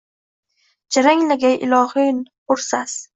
[0.95, 2.97] Jaranglagay ilohiy hur sas!